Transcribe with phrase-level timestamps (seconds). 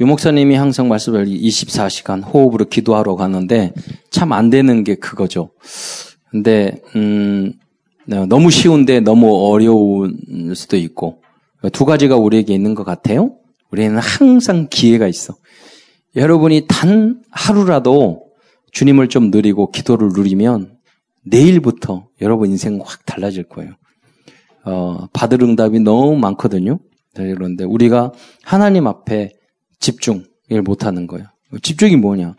[0.00, 3.72] 유 목사님이 항상 말씀을 24시간 호흡으로 기도하러 가는데
[4.10, 5.50] 참 안 되는 게 그거죠.
[6.30, 7.52] 근데 음
[8.06, 11.22] 너무 쉬운데 너무 어려운 수도 있고
[11.72, 13.36] 두 가지가 우리에게 있는 것 같아요.
[13.70, 15.36] 우리는 항상 기회가 있어.
[16.16, 18.24] 여러분이 단 하루라도
[18.72, 20.76] 주님을 좀 누리고 기도를 누리면
[21.24, 23.72] 내일부터 여러분 인생 확 달라질 거예요.
[24.64, 26.78] 어, 받을 응답이 너무 많거든요.
[27.14, 29.30] 그런데 우리가 하나님 앞에
[29.84, 31.26] 집중을 못하는 거예요.
[31.62, 32.34] 집중이 뭐냐?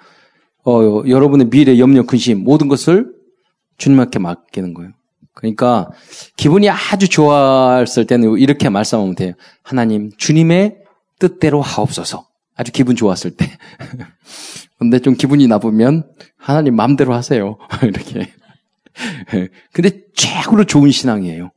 [0.66, 3.14] 어, 여러분의 미래, 염려, 근심 모든 것을
[3.78, 4.92] 주님께 맡기는 거예요.
[5.34, 5.90] 그러니까
[6.38, 9.34] 기분이 아주 좋았을 때는 이렇게 말씀하면 돼요.
[9.62, 10.78] 하나님, 주님의
[11.20, 12.28] 뜻대로 하옵소서.
[12.56, 13.46] 아주 기분 좋았을 때.
[14.80, 17.58] 근데 좀 기분이 나쁘면 하나님 마음대로 하세요.
[17.84, 18.32] 이렇게.
[19.74, 21.52] 근데 최고로 좋은 신앙이에요.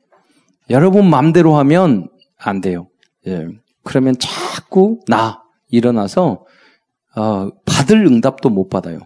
[0.70, 2.88] 여러분 마음대로 하면 안 돼요.
[3.26, 3.46] 예.
[3.84, 6.44] 그러면 자꾸 나, 일어나서
[7.16, 9.00] 어, 받을 응답도 못 받아요.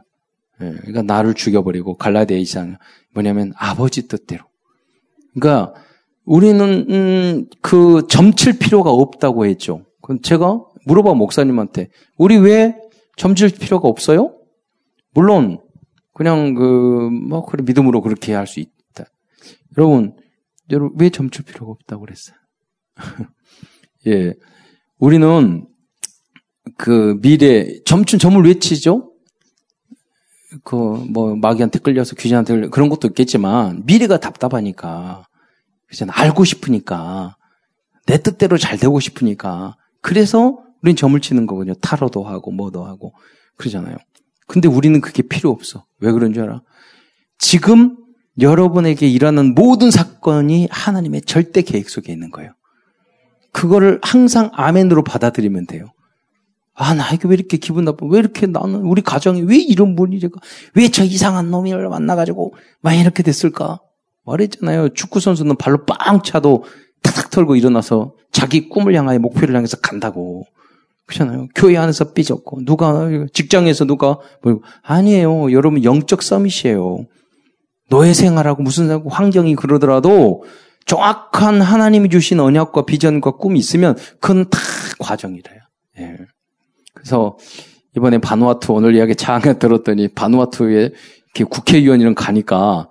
[0.60, 2.78] 예, 그러니까 나를 죽여버리고 갈라디아이상
[3.14, 4.44] 뭐냐면 아버지 뜻대로.
[5.34, 5.74] 그러니까
[6.24, 9.84] 우리는 음, 그 점칠 필요가 없다고 했죠.
[10.02, 12.76] 그럼 제가 물어봐 목사님한테 우리 왜
[13.16, 14.36] 점칠 필요가 없어요?
[15.14, 15.58] 물론
[16.12, 19.04] 그냥 그뭐 그래 믿음으로 그렇게 할 수 있다.
[19.76, 20.14] 여러분
[20.70, 22.36] 여러분 왜 점칠 필요가 없다고 그랬어요?
[24.06, 24.34] 예,
[24.98, 25.66] 우리는
[26.76, 29.12] 그 미래 점춘 점을 외치죠.
[30.64, 30.76] 그
[31.10, 35.26] 뭐 마귀한테 끌려서 귀신한테 끌려 그런 것도 있겠지만 미래가 답답하니까
[35.86, 37.36] 그죠 알고 싶으니까
[38.06, 41.74] 내 뜻대로 잘 되고 싶으니까 그래서 우린 점을 치는 거거든요.
[41.74, 43.14] 타로도 하고 뭐도 하고
[43.56, 43.96] 그러잖아요.
[44.46, 45.84] 근데 우리는 그게 필요 없어.
[46.00, 46.62] 왜 그런 줄 알아?
[47.38, 47.96] 지금
[48.40, 52.52] 여러분에게 일어나는 모든 사건이 하나님의 절대 계획 속에 있는 거예요.
[53.52, 55.92] 그거를 항상 아멘으로 받아들이면 돼요.
[56.74, 58.06] 아, 나에게 왜 이렇게 기분 나빠?
[58.06, 60.20] 왜 이렇게 나는, 우리 가정에 왜 이런 분이,
[60.74, 63.80] 왜저 이상한 놈이 만나가지고, 막 이렇게 됐을까?
[64.24, 64.90] 말했잖아요.
[64.90, 66.64] 축구 선수는 발로 빵 차도
[67.02, 70.44] 탁탁 털고 일어나서 자기 꿈을 향하여 목표를 향해서 간다고.
[71.06, 71.48] 그렇잖아요.
[71.54, 75.52] 교회 안에서 삐졌고, 누가, 직장에서 누가, 뭐, 아니에요.
[75.52, 77.06] 여러분, 영적 서밋이에요.
[77.90, 80.44] 노예 생활하고 무슨 환경이 그러더라도
[80.86, 84.58] 정확한 하나님이 주신 언약과 비전과 꿈이 있으면 그건 다
[84.98, 85.58] 과정이래요.
[85.98, 86.16] 예.
[86.94, 87.36] 그래서
[87.96, 90.92] 이번에 바누아투 오늘 이야기 잠깐 들었더니 바누아투에
[91.34, 92.88] 이렇게 국회의원이랑 가니까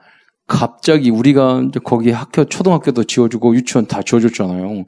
[0.47, 4.85] 갑자기 우리가 거기 학교 초등학교도 지어주고 유치원 다 지어줬잖아요.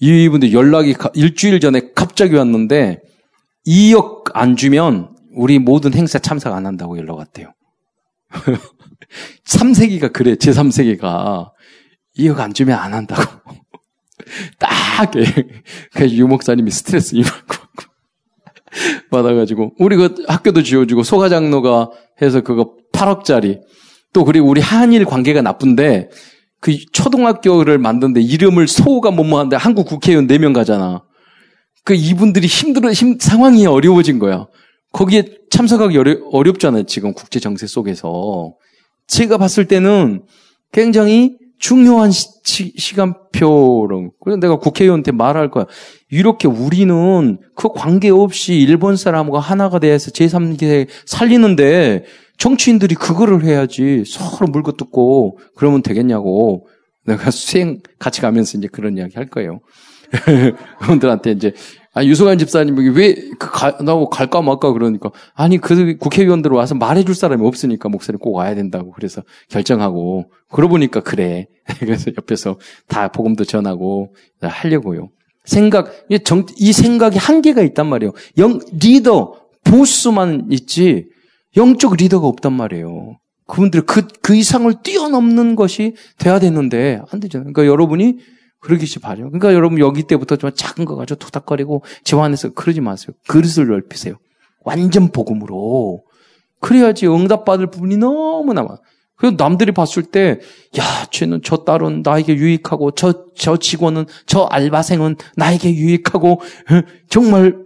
[0.00, 3.00] 이분들 연락이 일주일 전에 갑자기 왔는데
[3.66, 7.52] 2억 안 주면 우리 모든 행사 참석 안 한다고 연락 왔대요.
[9.46, 11.50] 3세기가 그래, 제3세기가.
[12.18, 13.22] 2억 안 주면 안 한다고.
[14.58, 15.10] 딱,
[15.92, 17.63] 그 유목사님이 스트레스 이만큼
[19.10, 19.74] 받아가지고.
[19.78, 21.90] 우리 그 학교도 지어주고, 소가장로가
[22.22, 23.60] 해서 그거 8억짜리.
[24.12, 26.10] 또 그리고 우리 한일 관계가 나쁜데,
[26.60, 31.02] 그 초등학교를 만드는데 이름을 소가 뭐뭐 하는데 한국 국회의원 4명 가잖아.
[31.84, 34.46] 그 이분들이 힘들어, 힘, 상황이 어려워진 거야.
[34.92, 36.84] 거기에 참석하기 어려, 어렵잖아요.
[36.84, 38.54] 지금 국제 정세 속에서.
[39.06, 40.22] 제가 봤을 때는
[40.72, 45.66] 굉장히 중요한 시, 간표로 그래서 내가 국회의원한테 말할 거야.
[46.10, 52.04] 이렇게 우리는 그 관계없이 일본 사람과 하나가 돼서 제3계 살리는데
[52.36, 56.66] 정치인들이 그거를 해야지 서로 물고 뜯고 그러면 되겠냐고
[57.06, 59.60] 내가 수행 같이 가면서 이제 그런 이야기 할 거예요.
[60.80, 61.52] 그분들한테 이제
[61.94, 65.12] 아, 유승환 집사님이 왜, 그, 가, 나고 갈까 말까 그러니까.
[65.32, 68.90] 아니, 그 국회의원들 와서 말해줄 사람이 없으니까 목사님 꼭 와야 된다고.
[68.90, 70.30] 그래서 결정하고.
[70.50, 71.46] 그러고 보니까 그래.
[71.78, 75.10] 그래서 옆에서 다 복음도 전하고 하려고요.
[75.44, 75.92] 생각,
[76.24, 78.12] 정, 이 생각이 한계가 있단 말이에요.
[78.38, 81.06] 영, 리더, 보스만 있지,
[81.56, 83.18] 영적 리더가 없단 말이에요.
[83.46, 87.52] 그분들 그, 그 이상을 뛰어넘는 것이 돼야 되는데, 안 되잖아요.
[87.52, 88.18] 그러니까 여러분이
[88.64, 89.26] 그러기시 바래요.
[89.26, 93.14] 그러니까 여러분 여기 때부터 좀 작은 거 가지고 토닥거리고 집 안에서 그러지 마세요.
[93.28, 94.16] 그릇을 넓히세요.
[94.64, 96.02] 완전 복음으로.
[96.60, 98.78] 그래야지 응답받을 부분이 너무나 많아.
[99.16, 100.40] 그래서 남들이 봤을 때,
[100.78, 106.40] 야, 쟤는 저 딸은 나에게 유익하고, 저, 저 직원은, 저 알바생은 나에게 유익하고,
[107.08, 107.62] 정말,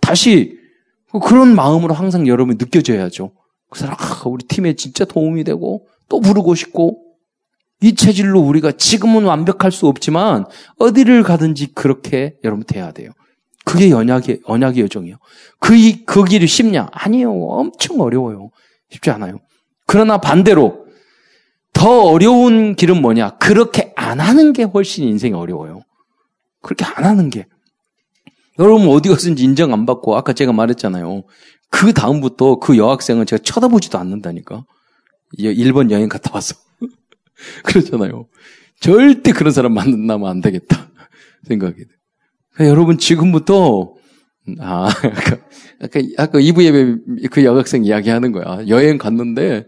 [0.00, 0.56] 다시,
[1.22, 3.30] 그런 마음으로 항상 여러분이 느껴져야죠.
[3.70, 7.07] 그 사람, 아, 우리 팀에 진짜 도움이 되고, 또 부르고 싶고,
[7.80, 10.44] 이 체질로 우리가 지금은 완벽할 수 없지만
[10.78, 13.10] 어디를 가든지 그렇게 여러분 돼야 돼요.
[13.64, 15.16] 그게 언약의 언약의 여정이에요.
[15.60, 15.74] 그,
[16.06, 16.88] 그 길이 쉽냐?
[16.92, 17.30] 아니에요.
[17.30, 18.50] 엄청 어려워요.
[18.90, 19.38] 쉽지 않아요.
[19.86, 20.86] 그러나 반대로
[21.72, 23.36] 더 어려운 길은 뭐냐?
[23.38, 25.82] 그렇게 안 하는 게 훨씬 인생이 어려워요.
[26.62, 27.46] 그렇게 안 하는 게.
[28.58, 31.22] 여러분 어디 갔든지 인정 안 받고 아까 제가 말했잖아요.
[31.70, 34.64] 그 다음부터 그 여학생은 제가 쳐다보지도 않는다니까.
[35.38, 36.56] 1번 여행 갔다 와서.
[37.64, 38.28] 그렇잖아요.
[38.80, 40.90] 절대 그런 사람 만나면 안 되겠다.
[41.46, 41.90] 생각이 돼.
[42.54, 43.94] 그러니까 여러분 지금부터
[44.60, 45.38] 아 아까
[45.80, 48.66] 아까, 아까 2부 예배 그 여학생 이야기하는 거야.
[48.68, 49.66] 여행 갔는데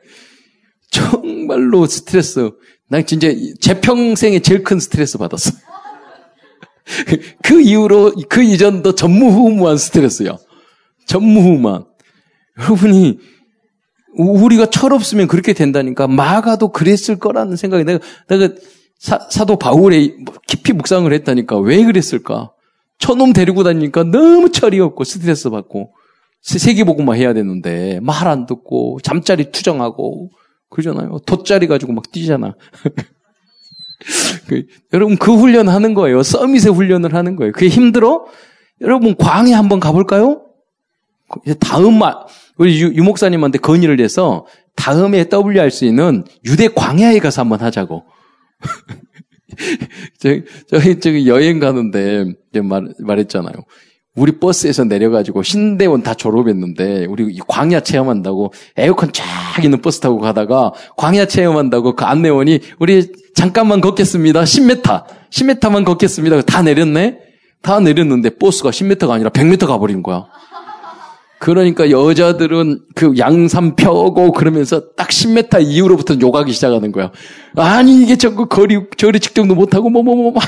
[0.90, 2.50] 정말로 스트레스.
[2.88, 3.28] 난 진짜
[3.60, 5.52] 제 평생에 제일 큰 스트레스 받았어.
[7.44, 10.36] 그 이후로 그 이전도 전무후무한 스트레스야.
[11.06, 11.84] 전무후무한.
[12.58, 13.18] 여러분이
[14.16, 18.54] 우리가 철없으면 그렇게 된다니까 마가도 그랬을 거라는 생각이 내가 내가
[18.98, 20.16] 사, 도 바울의
[20.46, 22.52] 깊이 묵상을 했다니까 왜 그랬을까?
[22.98, 25.94] 저놈 데리고 다니니까 너무 철이 없고 스트레스 받고
[26.42, 30.30] 세계보고만 해야 되는데 말 안 듣고 잠자리 투정하고
[30.68, 31.18] 그러잖아요.
[31.26, 32.54] 돗자리 가지고 막 뛰잖아.
[34.46, 36.22] 그, 여러분 그 훈련 하는 거예요.
[36.22, 37.52] 서밋의 훈련을 하는 거예요.
[37.52, 38.26] 그게 힘들어?
[38.80, 40.42] 여러분 광해 한번 가볼까요?
[41.60, 42.14] 다음 말
[42.60, 44.44] 우리 유, 유 목사님한테 건의를 해서
[44.76, 48.04] 다음에 WR 수 있는 유대 광야에 가서 한번 하자고.
[50.20, 52.26] 저희, 저희, 저기 여행 가는데
[52.62, 53.54] 말, 말했잖아요.
[54.14, 59.24] 우리 버스에서 내려가지고 신대원 다 졸업했는데 우리 광야 체험한다고 에어컨 쫙
[59.64, 64.42] 있는 버스 타고 가다가 광야 체험한다고 그 안내원이 우리 잠깐만 걷겠습니다.
[64.42, 65.04] 10m.
[65.30, 66.42] 10m만 걷겠습니다.
[66.42, 67.20] 다 내렸네?
[67.62, 70.26] 다 내렸는데 버스가 10m가 아니라 100m 가버린 거야.
[71.40, 77.10] 그러니까 여자들은 그 양산 펴고 그러면서 딱 10m 이후로부터 욕하기 시작하는 거야.
[77.56, 80.42] 아니 이게 전부 거리 저리 측정도 못하고 뭐 뭐 뭐 막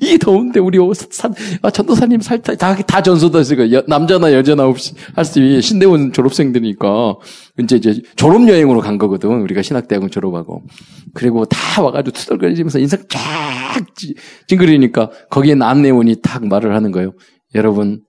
[0.00, 0.78] 이 더운데 우리
[1.10, 6.12] 산, 아, 전도사님 살짝 다, 다 전소도 있으니까 남자나 여자나 없이 할 수 있는 신대원
[6.12, 7.16] 졸업생들이니까
[7.58, 9.30] 이제 이제 졸업 여행으로 간 거거든.
[9.42, 10.62] 우리가 신학대학원 졸업하고
[11.14, 13.20] 그리고 다 와가지고 투덜거리면서 인상 쫙
[14.46, 17.12] 찡그리니까 거기에 남내원이 딱 말을 하는 거예요.
[17.54, 18.02] 여러분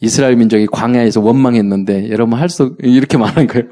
[0.00, 3.66] 이스라엘 민족이 광야에서 원망했는데 여러분 할 수 이렇게 말하는 거예요.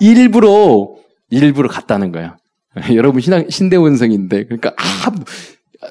[0.00, 0.88] 일부러
[1.30, 2.36] 일부러 갔다는 거야.
[2.94, 5.10] 여러분 신앙 신대원성인데 그러니까 아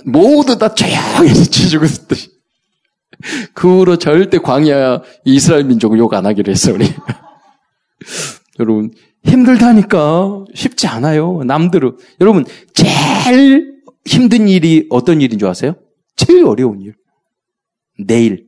[0.05, 2.29] 모두 다 조용히 지주고 있듯이
[3.53, 6.85] 그 후로 절대 광야 이스라엘 민족을 욕 안 하기로 했어 우리.
[8.59, 8.91] 여러분
[9.23, 11.43] 힘들다니까 쉽지 않아요.
[11.45, 15.75] 남들은 여러분 제일 힘든 일이 어떤 일인 줄 아세요?
[16.15, 16.93] 제일 어려운 일.
[17.99, 18.44] 내일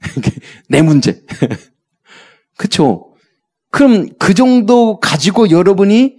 [0.68, 1.22] 내 문제.
[2.56, 3.14] 그쵸?
[3.70, 6.16] 그럼 그 정도 가지고 여러분이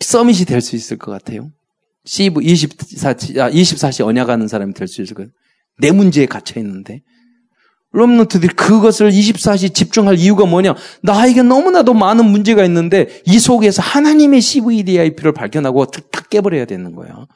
[0.00, 1.50] 서밋이 될 수 있을 것 같아요.
[2.04, 5.30] 시브 24, 24시 언약하는 사람이 될 수 있을 거예요.
[5.78, 7.02] 내 문제에 갇혀 있는데.
[7.92, 10.76] 럼노트들이 그것을 24시 집중할 이유가 뭐냐?
[11.02, 17.26] 나에게 너무나도 많은 문제가 있는데 이 속에서 하나님의 CVDIP를 발견하고 탁 깨버려야 되는 거야.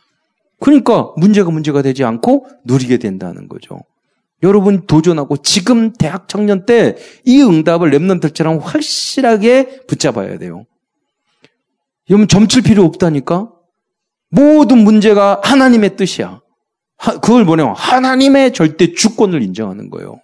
[0.60, 3.80] 그러니까 문제가 문제가 되지 않고 누리게 된다는 거죠.
[4.44, 10.64] 여러분 도전하고 지금 대학 청년 때 이 응답을 랩런들처럼 확실하게 붙잡아야 돼요.
[12.10, 13.50] 여러분 점칠 필요 없다니까?
[14.30, 16.40] 모든 문제가 하나님의 뜻이야.
[17.22, 17.72] 그걸 뭐냐?
[17.72, 20.20] 하나님의 절대 주권을 인정하는 거예요.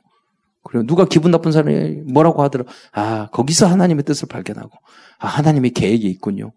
[0.62, 2.64] 그리고 누가 기분 나쁜 사람이 뭐라고 하더라.
[2.92, 4.70] 아, 거기서 하나님의 뜻을 발견하고,
[5.18, 6.52] 아, 하나님의 계획이 있군요.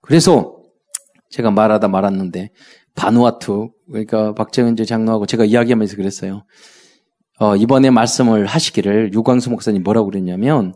[0.00, 0.56] 그래서
[1.30, 2.50] 제가 말하다 말았는데,
[2.96, 6.44] 바누아투, 그러니까 박정현 장로하고 제가 이야기하면서 그랬어요.
[7.38, 10.74] 어, 이번에 말씀을 하시기를 유광수 목사님 뭐라고 그랬냐면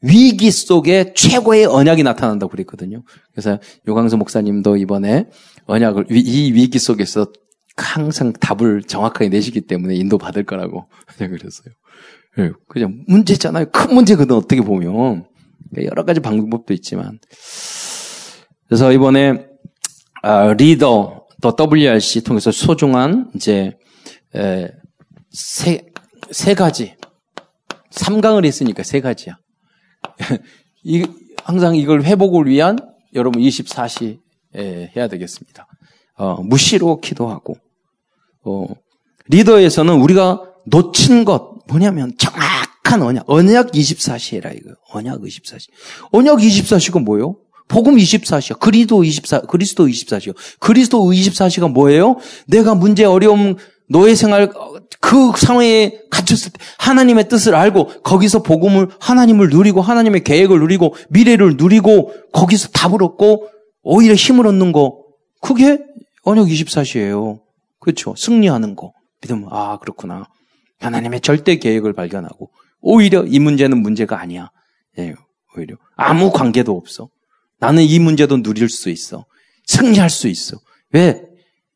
[0.00, 3.02] 위기 속에 최고의 언약이 나타난다고 그랬거든요.
[3.32, 5.26] 그래서 유광수 목사님도 이번에
[5.66, 7.26] 언약을 이 위기 속에서
[7.76, 11.74] 항상 답을 정확하게 내시기 때문에 인도 받을 거라고 그냥 그랬어요.
[12.38, 13.66] 예, 그냥 문제잖아요.
[13.70, 15.26] 큰 문제거든 어떻게 보면
[15.70, 17.18] 그러니까 여러 가지 방법도 있지만
[18.68, 19.46] 그래서 이번에
[20.22, 23.76] 아, 리더 또 WRC 통해서 소중한 이제
[24.34, 24.68] 에,
[25.30, 25.86] 세,
[26.30, 26.94] 세 가지.
[27.90, 29.38] 3강을 했으니까 세 가지야.
[30.84, 31.06] 이,
[31.42, 32.78] 항상 이걸 회복을 위한
[33.14, 34.18] 여러분 24시
[34.54, 35.66] 에, 해야 되겠습니다.
[36.16, 37.56] 어, 무시로 기도하고,
[38.44, 38.66] 어,
[39.28, 44.74] 리더에서는 우리가 놓친 것, 뭐냐면 정확한 언약, 언약 24시라 이거.
[44.90, 45.68] 언약 24시.
[46.10, 47.36] 언약 24시가 뭐예요?
[47.68, 48.58] 복음 24시야.
[48.58, 50.34] 그리스도 24, 그리스도 24시요.
[50.58, 52.16] 그리스도 24시가 뭐예요?
[52.46, 53.56] 내가 문제, 어려움,
[53.88, 54.52] 노예 생활
[55.00, 61.56] 그 상황에 갇혔을 때 하나님의 뜻을 알고 거기서 복음을 하나님을 누리고 하나님의 계획을 누리고 미래를
[61.56, 63.48] 누리고 거기서 답을 얻고
[63.82, 65.02] 오히려 힘을 얻는 거
[65.40, 65.78] 그게
[66.24, 67.40] 언약 24시예요.
[67.80, 68.14] 그렇죠.
[68.16, 68.92] 승리하는 거.
[69.22, 70.26] 믿으면 아 그렇구나.
[70.80, 74.50] 하나님의 절대 계획을 발견하고 오히려 이 문제는 문제가 아니야.
[74.98, 75.14] 예,
[75.56, 77.08] 오히려 아무 관계도 없어.
[77.58, 79.24] 나는 이 문제도 누릴 수 있어.
[79.66, 80.58] 승리할 수 있어.
[80.92, 81.22] 왜?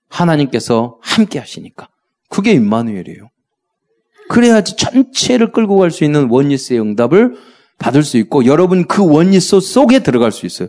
[0.09, 1.88] 하나님께서 함께 하시니까.
[2.33, 3.29] 그게 임마누엘이에요.
[4.31, 7.37] 그래야지 전체를 끌고 갈 수 있는 원리스의 응답을
[7.79, 10.69] 받을 수 있고 여러분 그 원리스 속에 들어갈 수 있어요.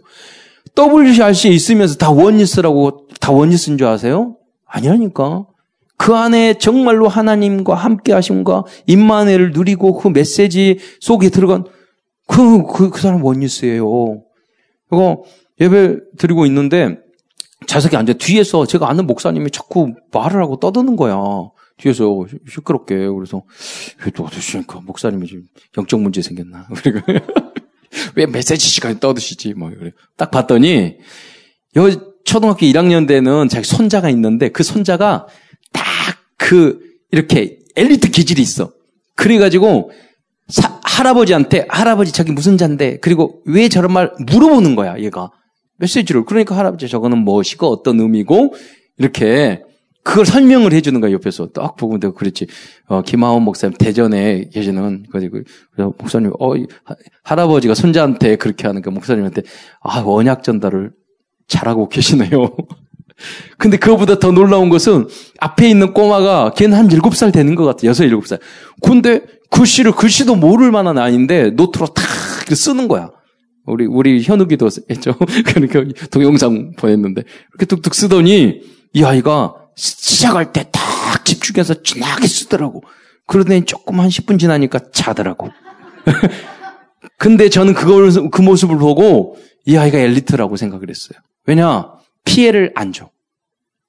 [0.77, 4.36] WRC에 있으면서 다 원리스라고 다 원리스인 줄 아세요?
[4.65, 5.46] 아니라니까.
[5.96, 11.63] 그 안에 정말로 하나님과 함께 하심과 임마네를 누리고 그 메시지 속에 들어간
[12.27, 14.22] 그, 그, 그 사람 원리스예요.
[14.91, 15.24] 이거
[15.62, 16.98] 예배 드리고 있는데
[17.67, 21.17] 좌석에 앉아 뒤에서 제가 아는 목사님이 자꾸 말을 하고 떠드는 거야.
[21.77, 22.96] 뒤에서 시끄럽게.
[22.96, 23.43] 그래서
[24.15, 25.43] 또 어떠시니까 목사님이 지금
[25.77, 26.67] 영적 문제 생겼나.
[28.15, 29.53] 왜 메시지 시간에 떠드시지?
[29.53, 29.91] 뭐 그래.
[30.17, 30.98] 딱 봤더니
[31.77, 35.27] 여 초등학교 1학년 때는 자기 손자가 있는데 그 손자가
[35.72, 36.79] 딱 그
[37.12, 38.74] 이렇게 엘리트 기질이 있어.
[39.15, 39.91] 그래가지고
[40.50, 45.32] 사, 할아버지한테 할아버지 저기 무슨 잔데 그리고 왜 저런 말 물어보는 거야 얘가
[45.83, 48.55] 메시지를 그러니까 할아버지 저거는 무엇이고 어떤 의미고
[48.97, 49.61] 이렇게
[50.03, 52.47] 그걸 설명을 해주는 거야 옆에서 딱 보고 내가 그랬지
[52.87, 56.53] 어, 김하원 목사님 대전에 계시는 그래서 목사님 어
[57.23, 59.43] 할아버지가 손자한테 그렇게 하는 그 목사님한테
[59.81, 60.91] 아 원약 전달을
[61.47, 62.55] 잘하고 계시네요.
[63.57, 65.07] 근데 그거보다 더 놀라운 것은
[65.39, 67.87] 앞에 있는 꼬마가 걔는 한 7살 되는 것 같아.
[67.87, 68.39] 6, 7살.
[68.81, 69.21] 근데
[69.51, 72.03] 글씨를 글씨도 모를 만한 아이인데 노트로 탁
[72.55, 73.11] 쓰는 거야.
[73.65, 75.15] 우리 우리 현욱이도 했죠.
[75.46, 78.62] 그러니까 동영상 보냈는데 이렇게 뚝뚝 쓰더니
[78.93, 80.70] 이 아이가 시작할 때
[81.13, 82.84] 딱 집중해서 진하게 쓰더라고.
[83.27, 85.50] 그러더니 조금 한 10분 지나니까 자더라고.
[87.17, 91.20] 근데 저는 그걸 그 모습을 보고 이 아이가 엘리트라고 생각을 했어요.
[91.46, 91.91] 왜냐
[92.25, 93.10] 피해를 안 줘.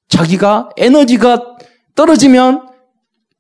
[0.08, 1.56] 자기가 에너지가
[1.96, 2.68] 떨어지면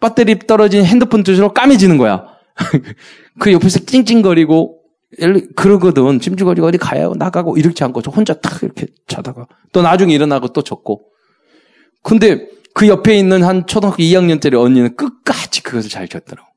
[0.00, 2.26] 배터리 떨어진 핸드폰 두시로 까매지는 거야.
[3.38, 4.80] 그 옆에서 찡찡거리고
[5.56, 6.20] 그러거든.
[6.20, 11.06] 찜질거리고 어디 가야 나가고 이렇게 않고 혼자 딱 이렇게 자다가 또 나중에 일어나고 또 젖고.
[12.02, 16.48] 근데 그 옆에 있는 한 초등학교 2학년짜리 언니는 끝까지 그것을 잘 줬더라고.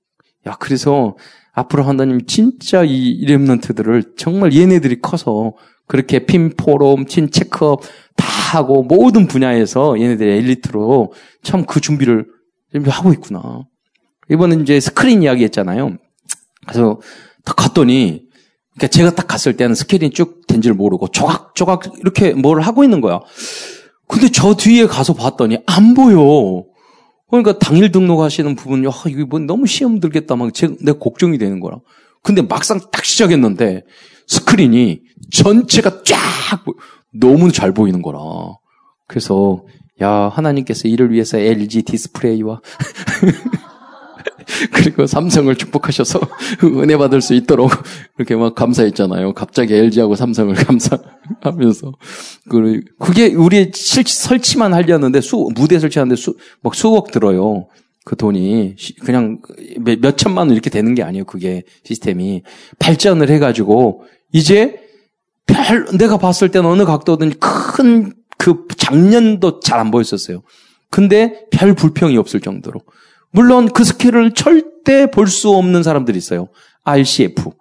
[0.47, 1.15] 야, 그래서
[1.53, 5.53] 앞으로 하나님 진짜 이 렘넌트들을 정말 얘네들이 커서
[5.87, 7.81] 그렇게 핀 포럼, 친 체크업
[8.15, 8.25] 다
[8.57, 12.25] 하고 모든 분야에서 얘네들의 엘리트로 참 그 준비를
[12.87, 13.63] 하고 있구나.
[14.29, 15.97] 이번에 이제 스크린 이야기 했잖아요.
[16.67, 16.99] 그래서
[17.45, 18.26] 딱 갔더니
[18.77, 23.01] 그러니까 제가 딱 갔을 때는 스크린이 쭉 된 줄 모르고 조각조각 이렇게 뭘 하고 있는
[23.01, 23.19] 거야.
[24.07, 26.63] 근데 저 뒤에 가서 봤더니 안 보여.
[27.29, 30.35] 그러니까 당일 등록하시는 부분이, 아, 이거 뭐 너무 시험 들겠다.
[30.37, 31.79] 막 제, 내 걱정이 되는 거라.
[32.23, 33.83] 근데 막상 딱 시작했는데
[34.27, 36.15] 스크린이 전체가 쫙
[37.13, 38.19] 너무 잘 보이는 거라.
[39.07, 39.63] 그래서
[40.01, 42.61] 야 하나님께서 이를 위해서 LG 디스플레이와
[44.71, 46.19] 그리고 삼성을 축복하셔서
[46.63, 47.71] 은혜 받을 수 있도록
[48.17, 49.33] 이렇게 막 감사했잖아요.
[49.33, 50.53] 갑자기 LG하고 삼성을
[51.41, 51.93] 감사하면서
[52.99, 57.67] 그게 우리 설치만 하려는데 수 무대 설치하는데 수 막 수억 들어요.
[58.05, 59.39] 그 돈이 그냥
[59.99, 61.25] 몇 천만 원 이렇게 되는 게 아니에요.
[61.25, 62.43] 그게 시스템이
[62.79, 64.79] 발전을 해가지고 이제
[65.45, 70.41] 별 내가 봤을 때는 어느 각도든 큰그 장년도 잘 안 보였었어요.
[70.89, 72.79] 근데 별 불평이 없을 정도로
[73.37, 76.47] 물론 그 스케일을 절대 볼 수 없는 사람들이 있어요.
[76.83, 77.51] RCF.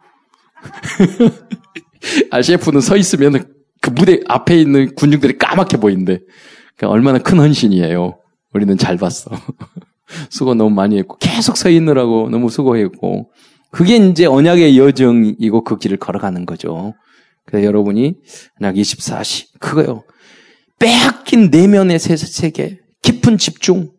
[2.30, 3.44] RCF는 서 있으면
[3.82, 6.20] 그 무대 앞에 있는 군중들이 까맣게 보이는데
[6.76, 8.18] 그러니까 얼마나 큰 헌신이에요.
[8.54, 9.30] 우리는 잘 봤어.
[10.30, 13.30] 수고 너무 많이 했고 계속 서 있느라고 너무 수고했고
[13.70, 16.94] 그게 이제 언약의 여정이고 그 길을 걸어가는 거죠.
[17.44, 18.14] 그래서 여러분이
[18.62, 20.04] 언약 24시 그거요.
[20.78, 23.90] 빼앗긴 내면의 세계 깊은 집중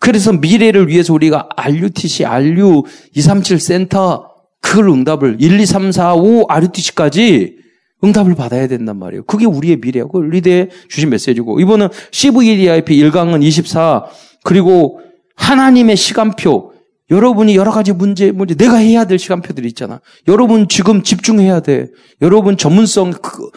[0.00, 6.46] 그래서 미래를 위해서 우리가 RUTC, RU 237 센터 그걸 응답을 1, 2, 3, 4, 5
[6.48, 7.56] RUTC까지
[8.04, 9.24] 응답을 받아야 된단 말이에요.
[9.24, 14.04] 그게 우리의 미래고 그 리드에 주신 메시지고 이번은 CVDIP 1강은 24
[14.44, 15.00] 그리고
[15.36, 16.72] 하나님의 시간표
[17.10, 20.00] 여러분이 여러 가지 문제, 문제, 내가 해야 될 시간표들이 있잖아.
[20.28, 21.88] 여러분 지금 집중해야 돼.
[22.20, 23.50] 여러분 전문성, 그,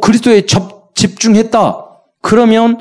[0.00, 1.86] 그리스도에 접, 집중했다.
[2.20, 2.80] 그러면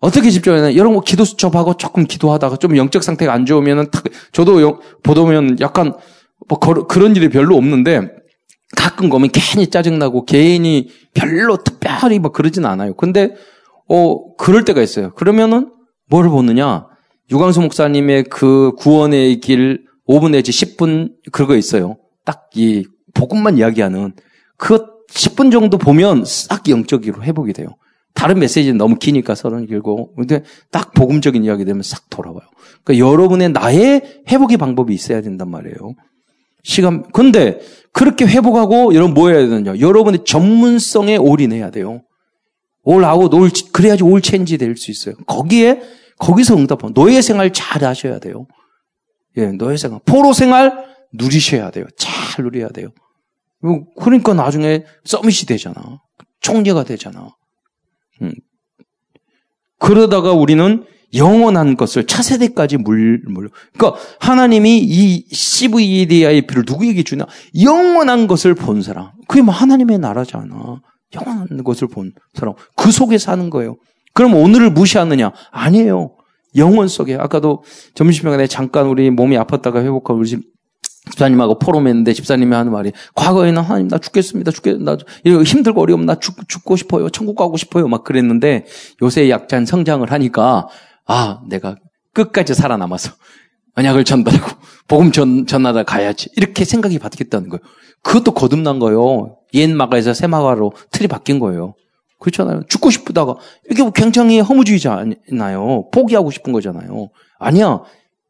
[0.00, 0.76] 어떻게 집중하냐?
[0.76, 5.58] 여러분 기도 수첩하고 조금 기도하다가 좀 영적 상태가 안 좋으면은 탁, 저도 영, 보다 보면
[5.60, 5.94] 약간
[6.48, 8.08] 뭐 거, 그런 일이 별로 없는데
[8.76, 12.94] 가끔 보면 괜히 짜증나고 개인이 별로 특별히 뭐 그러진 않아요.
[12.94, 13.34] 근데
[13.88, 15.12] 어 그럴 때가 있어요.
[15.14, 15.70] 그러면은
[16.08, 16.86] 뭘 보느냐?
[17.30, 21.96] 유광수 목사님의 그 구원의 길 5분 내지 10분 그거 있어요.
[22.24, 22.84] 딱 이
[23.14, 24.14] 복음만 이야기하는
[24.56, 27.76] 그 10분 정도 보면 싹 영적으로 회복이 돼요.
[28.16, 30.14] 다른 메시지는 너무 기니까 서론 길고.
[30.14, 30.42] 근데
[30.72, 32.40] 딱 복음적인 이야기 되면 싹 돌아와요.
[32.82, 35.94] 그러니까 여러분의 나의 회복의 방법이 있어야 된단 말이에요.
[36.64, 37.60] 시간, 근데
[37.92, 39.78] 그렇게 회복하고 여러분 뭐 해야 되느냐.
[39.78, 42.02] 여러분의 전문성에 올인해야 돼요.
[42.82, 45.14] all out, all, 그래야지 all change 될 수 있어요.
[45.26, 45.80] 거기에,
[46.18, 48.46] 거기서 응답하면 노예 생활 잘 하셔야 돼요.
[49.36, 50.00] 예, 노예 생활.
[50.06, 51.84] 포로 생활 누리셔야 돼요.
[51.96, 52.88] 잘 누려야 돼요.
[54.00, 56.00] 그러니까 나중에 summit이 되잖아.
[56.40, 57.30] 총리가 되잖아.
[58.22, 58.32] 음.
[59.78, 63.50] 그러다가 우리는 영원한 것을 차세대까지 물, 물.
[63.74, 67.24] 그러니까 하나님이 이 CVDIP를 누구에게 주냐?
[67.62, 69.10] 영원한 것을 본 사람.
[69.28, 70.80] 그게 뭐 하나님의 나라잖아.
[71.14, 72.54] 영원한 것을 본 사람.
[72.76, 73.76] 그 속에 사는 거예요.
[74.14, 75.32] 그럼 오늘을 무시하느냐?
[75.52, 76.16] 아니에요.
[76.56, 77.14] 영원 속에.
[77.14, 77.62] 아까도
[77.94, 80.55] 점심시간에 잠깐 우리 몸이 아팠다가 회복하고 우리 집
[81.10, 84.50] 집사님하고 포럼했는데 집사님이 하는 말이 과거에는 하나님 나 죽겠습니다.
[84.50, 87.08] 죽겠 나 힘들고 어려우면 나 죽, 죽고 싶어요.
[87.10, 87.88] 천국 가고 싶어요.
[87.88, 88.66] 막 그랬는데
[89.02, 90.68] 요새 약간 성장을 하니까
[91.06, 91.76] 아, 내가
[92.12, 93.12] 끝까지 살아남아서
[93.76, 94.50] 언약을 전달하고
[94.88, 96.28] 복음 전, 전하다 가야지.
[96.36, 97.60] 이렇게 생각이 바뀌었다는 거예요.
[98.02, 99.38] 그것도 거듭난 거예요.
[99.54, 101.74] 옛 마가에서 새 마가로 틀이 바뀐 거예요.
[102.18, 102.62] 그렇잖아요.
[102.68, 103.34] 죽고 싶다가
[103.70, 105.90] 이게 뭐 굉장히 허무주의잖아요.
[105.92, 107.10] 포기하고 싶은 거잖아요.
[107.38, 107.82] 아니야.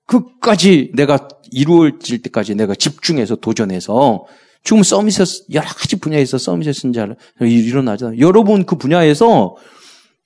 [0.07, 4.25] 끝까지 내가 이루어질 때까지 내가 집중해서 도전해서
[4.65, 8.19] 지금 서밋에 여러 가지 분야에서 서밋에 쓴자를 일어나잖아요.
[8.19, 9.57] 여러분 그 분야에서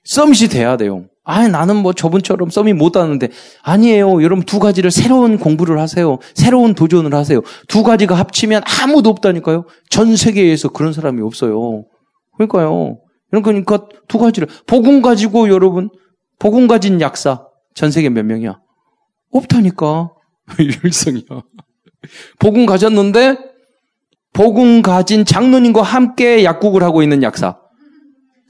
[0.03, 1.05] 서밋이 돼야 돼요.
[1.23, 3.29] 아, 나는 뭐 저분처럼 썸이 못 하는데
[3.61, 4.23] 아니에요.
[4.23, 6.17] 여러분 두 가지를 새로운 공부를 하세요.
[6.33, 7.41] 새로운 도전을 하세요.
[7.67, 9.65] 두 가지가 합치면 아무도 없다니까요.
[9.89, 11.85] 전 세계에서 그런 사람이 없어요.
[12.35, 12.99] 그러니까요.
[13.29, 15.89] 그러니까 두 가지를 복음 가지고 여러분
[16.39, 17.45] 복음 가진 약사
[17.75, 18.59] 전 세계 몇 명이야?
[19.31, 20.11] 없다니까.
[20.83, 21.43] 일성이야.
[22.39, 23.37] 복음 가졌는데
[24.33, 27.59] 복음 가진 장로님과 함께 약국을 하고 있는 약사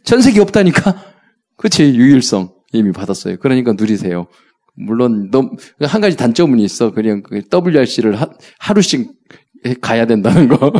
[0.03, 1.03] 전 세계 없다니까.
[1.57, 2.53] 그치 유일성.
[2.73, 3.37] 이미 받았어요.
[3.37, 4.27] 그러니까 누리세요.
[4.75, 5.29] 물론
[5.81, 6.91] 한 가지 단점은 있어.
[6.91, 9.11] 그냥 그 WRC를 하, 하루씩
[9.81, 10.71] 가야 된다는 거.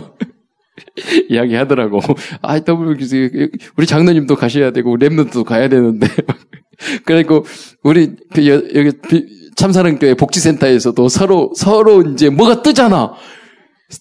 [1.29, 1.99] 이야기 하더라고.
[2.41, 6.07] 아, WRC, 우리 장로님도 가셔야 되고, 랩런도 가야 되는데.
[7.05, 7.45] 그리고,
[7.83, 8.91] 우리, 그, 여기,
[9.61, 13.13] 참사랑교회 복지센터에서도 서로, 서로 이제 뭐가 뜨잖아.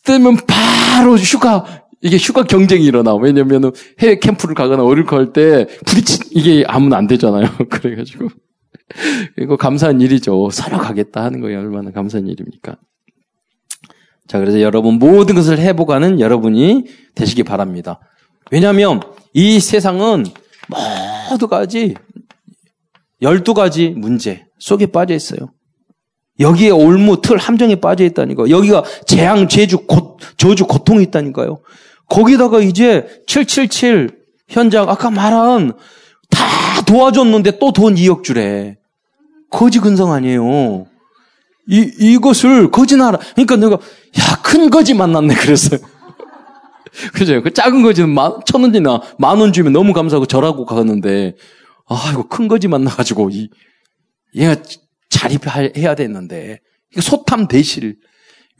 [0.05, 3.14] 뜨면 바로 휴가, 이게 휴가 경쟁이 일어나.
[3.14, 7.47] 왜냐면 해외 캠프를 가거나 어릴 거할 때 부딪힌, 이게 아무나 안 되잖아요.
[7.69, 8.28] 그래가지고.
[9.39, 10.49] 이거 감사한 일이죠.
[10.50, 11.58] 서로 가겠다 하는 거예요.
[11.58, 12.76] 얼마나 감사한 일입니까?
[14.28, 18.00] 자, 그래서 여러분 모든 것을 해보가는 여러분이 되시기 바랍니다.
[18.50, 19.00] 왜냐하면
[19.35, 20.25] 이 세상은
[21.28, 21.95] 모두 가지
[23.23, 25.52] 12가지 문제 속에 빠져 있어요.
[26.39, 28.49] 여기에 올무, 틀, 함정에 빠져 있다니까.
[28.49, 31.61] 여기가 재앙, 제주, 고, 저주, 고통이 있다니까요.
[32.09, 34.11] 거기다가 이제 777
[34.49, 35.75] 현장 아까 말한
[36.30, 38.76] 다 도와줬는데 또 돈 2억 주래.
[39.50, 40.87] 거지 근성 아니에요.
[41.69, 43.19] 이, 이것을 거지 나라.
[43.35, 45.35] 그러니까 내가, 야, 큰 거지 만났네.
[45.35, 45.78] 그랬어요.
[47.15, 47.43] 그죠?
[47.43, 51.35] 그 작은 거지는 만, 천 원이나 만 원 주면 너무 감사하고 절하고 가는데,
[51.91, 53.50] 아, 이거 큰 거지 만나가지고, 이,
[54.35, 54.57] 얘가
[55.11, 56.61] 자립해야 되는데,
[56.93, 57.97] 이거 소탐 대실.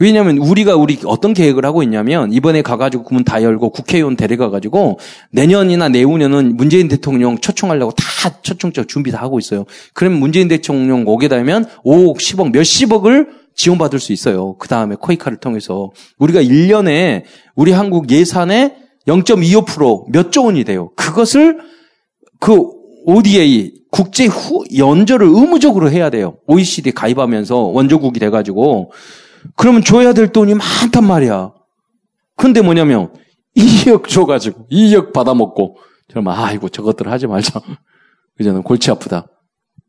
[0.01, 4.99] 왜냐하면 우리가 우리 어떤 계획을 하고 있냐면 이번에 가가지고 구문 다 열고 국회의원 데려가가지고
[5.31, 9.67] 내년이나 내후년은 문재인 대통령 초청하려고 다 초청적 준비 다 하고 있어요.
[9.93, 14.57] 그러면 문재인 대통령 오게 되면 5억, 10억, 몇십억을 지원받을 수 있어요.
[14.57, 18.75] 그 다음에 코이카를 통해서 우리가 1년에 우리 한국 예산의
[19.07, 20.93] 0.25%몇 조 원이 돼요.
[20.97, 21.59] 그것을
[22.39, 26.39] 그 ODA 국제 후 연조를 의무적으로 해야 돼요.
[26.47, 28.93] OECD 가입하면서 원조국이 돼가지고
[29.57, 31.53] 그러면 줘야 될 돈이 많단 말이야.
[32.37, 33.13] 근데 뭐냐면
[33.57, 37.61] 2억 줘가지고 2억 받아먹고 저러면 아이고 저것들 하지 말자.
[38.37, 39.27] 그저는 골치 아프다.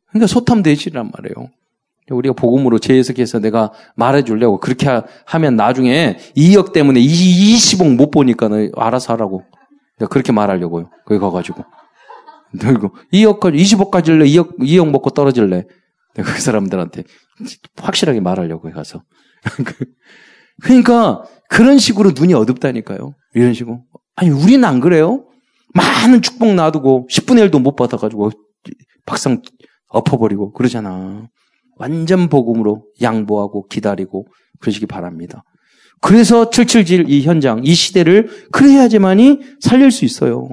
[0.10, 1.50] 그러니까 소탐대실이란 말이에요.
[2.10, 4.88] 우리가 복음으로 재해석해서 내가 말해주려고 그렇게
[5.26, 9.44] 하면 나중에 2억 때문에 20억 못 보니까 알아서 하라고.
[9.98, 10.90] 내가 그렇게 말하려고요.
[11.06, 11.64] 거기 가가지고.
[12.60, 15.66] 그리고 2억까지, 20억 까질래 2억, 2억 먹고 떨어질래?
[16.16, 17.04] 내가 그 사람들한테
[17.78, 19.04] 확실하게 말하려고 가서.
[20.62, 23.16] 그러니까 그런 식으로 눈이 어둡다니까요.
[23.34, 23.84] 이런 식으로.
[24.16, 25.26] 아니, 우리는 안 그래요?
[25.74, 28.32] 많은 축복 놔두고 10분의 1도 못 받아가지고
[29.06, 29.42] 박상
[29.88, 31.30] 엎어버리고 그러잖아.
[31.78, 34.28] 완전 복음으로 양보하고 기다리고
[34.60, 35.44] 그러시기 바랍니다.
[36.02, 40.48] 그래서 777이 현장, 이 시대를 그래야지만이 살릴 수 있어요.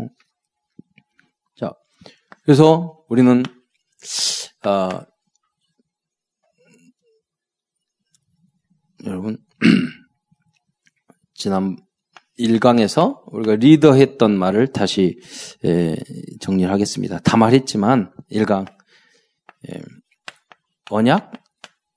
[2.48, 3.42] 자, 그래서 우리는
[4.62, 5.04] 아,
[9.04, 9.37] 여러분
[11.34, 11.76] 지난
[12.38, 15.20] 1강에서 우리가 리더 했던 말을 다시
[15.66, 15.94] 예,
[16.40, 17.18] 정리를 하겠습니다.
[17.18, 18.66] 다 말했지만 1강
[19.68, 19.82] 예,
[20.88, 21.30] 언약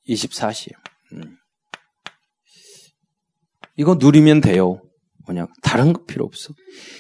[0.10, 0.74] 24시
[1.14, 1.38] 음.
[3.78, 4.82] 이거 누리면 돼요.
[5.28, 6.54] 언약 다른 거 필요 없어.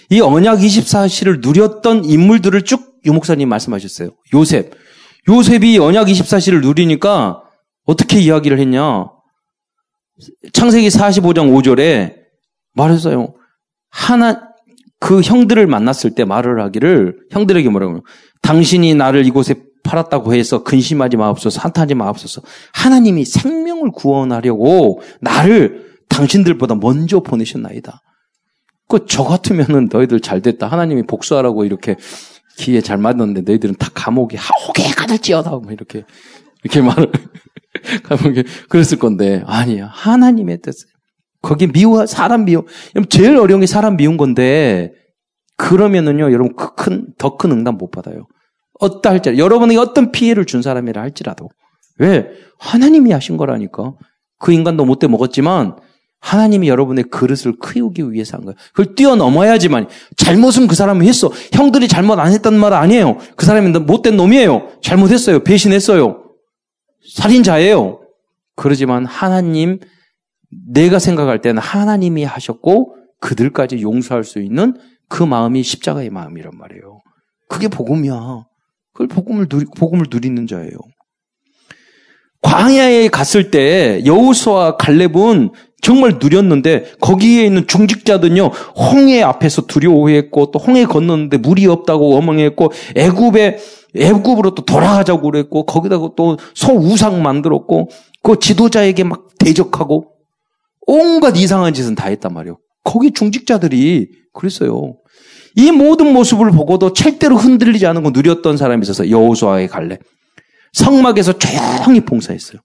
[0.10, 4.10] 이 언약 24시를 누렸던 인물들을 쭉 유 목사님 말씀하셨어요.
[4.34, 4.74] 요셉
[5.28, 7.44] 요셉이 언약 24시를 누리니까
[7.86, 9.08] 어떻게 이야기를 했냐?
[10.54, 12.16] 창세기 45장 5절에
[12.74, 13.34] 말했어요.
[13.90, 14.50] 하나,
[15.00, 18.06] 그 형들을 만났을 때 말을 하기를 형들에게 뭐라고
[18.42, 22.42] 당신이 나를 이곳에 팔았다고 해서 근심하지 마옵소서, 한탄하지 마옵소서.
[22.74, 28.00] 하나님이 생명을 구원하려고 나를 당신들보다 먼저 보내셨나이다.
[28.88, 30.68] 그 저 같으면은 너희들 잘 됐다.
[30.68, 31.96] 하나님이 복수하라고 이렇게
[32.58, 35.50] 기회 잘 맞았는데 너희들은 다 감옥에 하옥에 가들지어다.
[35.52, 36.04] 뭐 이렇게
[36.64, 37.12] 이렇게 말을
[38.04, 39.88] 감옥에 그랬을 건데 아니야.
[39.88, 40.76] 하나님의 뜻.
[41.42, 42.66] 거기 미워 사람 미워.
[43.10, 44.92] 제일 어려운 게 사람 미운 건데
[45.58, 48.28] 그러면은요 여러분 큰더 큰 응답 못 받아요.
[48.80, 51.50] 어떠 할지 여러분에게 어떤 피해를 준 사람이라 할지라도
[52.00, 52.28] 왜
[52.60, 53.94] 하나님이 하신 거라니까
[54.40, 55.78] 그 인간도 못돼 먹었지만
[56.22, 58.56] 하나님이 여러분의 그릇을 키우기 위해서 한 거예요.
[58.74, 61.30] 그걸 뛰어넘어야지만 잘못은 그 사람이 했어.
[61.52, 63.18] 형들이 잘못 안 했단 말 아니에요.
[63.36, 64.70] 그 사람이 못된 놈이에요.
[64.82, 65.44] 잘못했어요.
[65.44, 66.24] 배신했어요.
[67.16, 68.02] 살인자예요.
[68.56, 69.80] 그러지만 하나님
[70.68, 74.78] 내가 생각할 때는 하나님이 하셨고 그들까지 용서할 수 있는
[75.10, 77.02] 그 마음이 십자가의 마음이란 말이에요.
[77.50, 78.46] 그게 복음이야.
[78.94, 80.72] 그걸 복음을 누리, 복음을 누리는 자예요.
[82.42, 90.86] 광야에 갔을 때 여우수와 갈렙은 정말 누렸는데 거기에 있는 중직자들은요 홍해 앞에서 두려워했고 또 홍해
[90.86, 93.58] 건넜는데 물이 없다고 어멍했고 애굽에
[93.96, 97.90] 애굽으로 또 돌아가자고 그랬고 거기다가 또 소 우상 만들었고
[98.24, 100.12] 그 지도자에게 막 대적하고
[100.88, 102.58] 온갖 이상한 짓은 다 했단 말이에요.
[102.84, 104.96] 거기 중직자들이 그랬어요.
[105.56, 110.00] 이 모든 모습을 보고도 절대로 흔들리지 않은 거 누렸던 사람이 있어서 여호수아의 갈렙.
[110.74, 112.62] 성막에서 조용히 봉사했어요.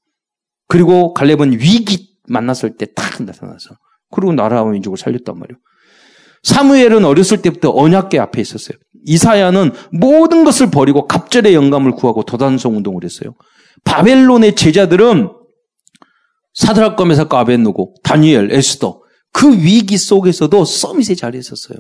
[0.69, 3.77] 그리고 갈렙은 위기 만났을 때 딱 나타나서
[4.11, 5.59] 그리고 나라와 민족을 살렸단 말이에요.
[6.43, 8.79] 사무엘은 어렸을 때부터 언약계 앞에 있었어요.
[9.05, 13.35] 이사야는 모든 것을 버리고 갑절의 영감을 구하고 도단성 운동을 했어요.
[13.85, 15.29] 바벨론의 제자들은
[16.55, 19.01] 사드락과 메사과 아벤누고 다니엘, 에스더
[19.33, 21.79] 그 위기 속에서도 서밋에 자리했었어요.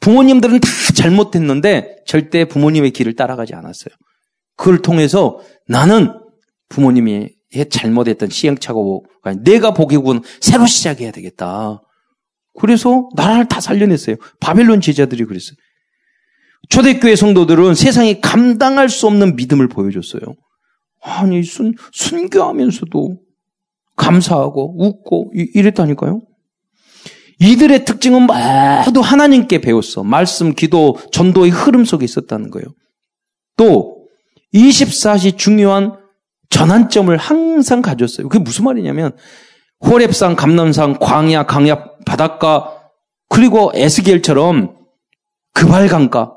[0.00, 3.94] 부모님들은 다 잘못했는데 절대 부모님의 길을 따라가지 않았어요.
[4.56, 6.12] 그걸 통해서 나는
[6.68, 7.33] 부모님이
[7.70, 11.80] 잘못했던 시행착오가 내가 보기군 새로 시작해야 되겠다.
[12.58, 14.16] 그래서 나라를 다 살려냈어요.
[14.40, 15.56] 바벨론 제자들이 그랬어요.
[16.70, 20.22] 초대교회 성도들은 세상에 감당할 수 없는 믿음을 보여줬어요.
[21.02, 23.18] 아니 순 순교하면서도
[23.96, 26.22] 감사하고 웃고 이랬다니까요.
[27.40, 30.04] 이들의 특징은 모두 하나님께 배웠어.
[30.04, 32.66] 말씀, 기도, 전도의 흐름 속에 있었다는 거예요.
[33.56, 34.06] 또
[34.54, 35.92] 24시 중요한
[36.50, 38.28] 전환점을 항상 가졌어요.
[38.28, 39.12] 그게 무슨 말이냐면
[39.80, 42.72] 호랩산, 감남산, 광야, 강야, 바닷가
[43.28, 44.76] 그리고 에스겔처럼
[45.52, 46.32] 그발강가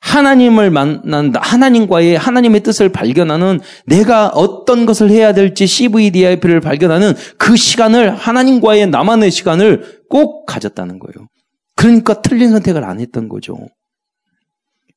[0.00, 1.40] 하나님을 만난다.
[1.42, 9.30] 하나님과의 하나님의 뜻을 발견하는 내가 어떤 것을 해야 될지 CVDIP를 발견하는 그 시간을 하나님과의 나만의
[9.30, 11.26] 시간을 꼭 가졌다는 거예요.
[11.74, 13.56] 그러니까 틀린 선택을 안 했던 거죠.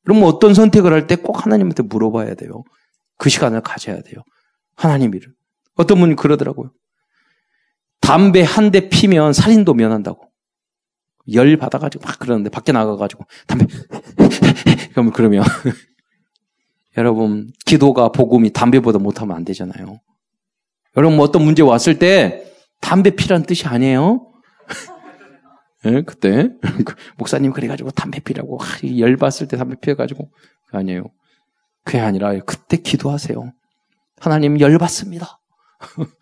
[0.04, 2.62] 그럼 어떤 선택을 할 때 꼭 하나님한테 물어봐야 돼요.
[3.18, 4.22] 그 시간을 가져야 돼요.
[4.80, 5.34] 하나님 이를.
[5.76, 6.72] 어떤 분이 그러더라고요.
[8.00, 10.30] 담배 한 대 피면 살인도 면한다고.
[11.34, 13.66] 열 받아가지고 막 그러는데 밖에 나가가지고 담배
[14.92, 15.44] 그러면 그러면
[16.96, 20.00] 여러분 기도가 복음이 담배보다 못하면 안 되잖아요.
[20.96, 24.32] 여러분 뭐 어떤 문제 왔을 때 담배 피라는 뜻이 아니에요.
[25.84, 26.48] 네, 그때
[27.18, 28.58] 목사님 그래가지고 담배 피라고
[28.98, 30.30] 열 받을 때 담배 피해가지고
[30.72, 31.04] 아니에요.
[31.84, 33.52] 그게 아니라 그때 기도하세요.
[34.20, 35.40] 하나님 열 받습니다.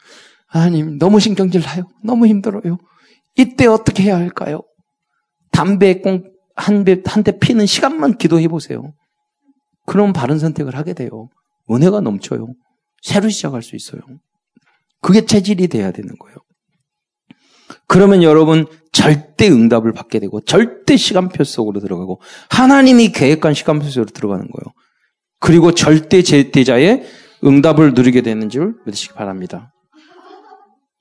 [0.46, 1.82] 하나님 너무 신경질 나요.
[2.02, 2.78] 너무 힘들어요.
[3.36, 4.62] 이때 어떻게 해야 할까요?
[5.52, 6.00] 담배
[6.56, 8.94] 한대 한 대 피는 시간만 기도해 보세요.
[9.86, 11.28] 그럼 바른 선택을 하게 돼요.
[11.70, 12.48] 은혜가 넘쳐요.
[13.02, 14.00] 새로 시작할 수 있어요.
[15.00, 16.36] 그게 체질이 돼야 되는 거예요.
[17.86, 24.42] 그러면 여러분 절대 응답을 받게 되고 절대 시간표 속으로 들어가고 하나님이 계획한 시간표 속으로 들어가는
[24.42, 24.74] 거예요.
[25.40, 27.04] 그리고 절대 제대자의
[27.44, 29.72] 응답을 누리게 되는 줄 믿으시기 바랍니다.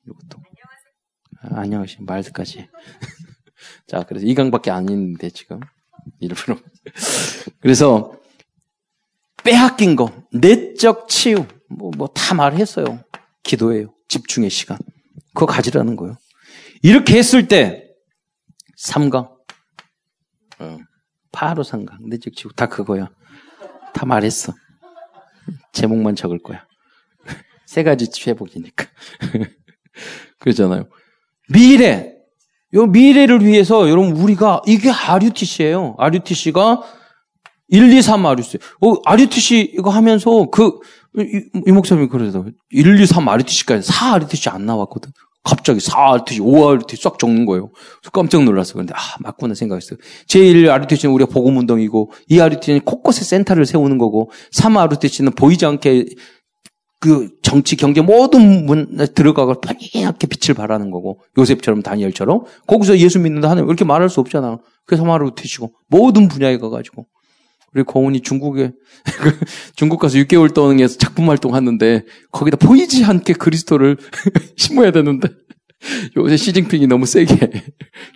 [0.05, 0.41] 이것도
[1.41, 1.99] 아, 안녕하세요.
[2.05, 2.67] 말까지.
[3.87, 5.59] 자, 그래서 이강밖에 안 있는데 지금
[6.19, 6.57] 일부러.
[7.61, 8.13] 그래서
[9.43, 12.99] 빼앗긴 거, 내적 치유, 뭐, 뭐 다 말했어요.
[13.43, 13.93] 기도예요.
[14.09, 14.77] 집중의 시간.
[15.33, 16.15] 그거 가지라는 거예요.
[16.81, 17.87] 이렇게 했을 때,
[18.75, 19.29] 삼강,
[20.59, 20.77] 어,
[21.31, 23.09] 바로 삼강, 내적 치유, 다 그거야.
[23.93, 24.53] 다 말했어.
[25.71, 26.65] 제목만 적을 거야.
[27.65, 28.85] 세 가지 회복이니까.
[30.39, 30.87] 그러잖아요.
[31.49, 32.13] 미래,
[32.73, 35.95] 요 미래를 위해서 여러분 우리가 이게 RUTC예요.
[35.97, 36.83] RUTC가
[37.69, 38.57] 1, 2, 3 RUTC.
[38.81, 40.79] 어, RUTC 이거 하면서 그
[41.17, 45.11] 이, 이 목사님이 그래서 1, 2, 3 RTC까지 4 RTC 안 나왔거든.
[45.47, 47.71] 갑자기 4 RTC, 5 RTC 싹 적는 거예요.
[48.11, 48.73] 깜짝 놀랐어.
[48.73, 49.97] 그런데 아, 맞구나 생각했어요.
[50.27, 56.05] 제1 RTC는 우리가 복음운동이고, 2 RTC는 곳곳에 센터를 세우는 거고, 3 RTC는 보이지 않게
[56.99, 63.49] 그 정치, 경제 모든 문에 들어가고 번하게 빛을 발하는 거고, 요셉처럼 다니엘처럼, 거기서 예수 믿는다
[63.49, 64.57] 하는 이렇게 말할 수 없잖아.
[64.85, 67.05] 그래서 마루 트시고, 모든 분야에 가가지고.
[67.77, 68.71] 우리 고은이 중국에,
[69.75, 73.97] 중국 가서 6개월 동안에서 작품 활동하는데, 거기다 보이지 않게 그리스도를
[74.57, 75.29] 심어야 되는데,
[76.17, 77.51] 요새 시진핑이 너무 세게